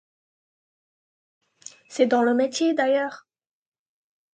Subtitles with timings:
[1.87, 3.27] C'est dans le métier, d'ailleurs.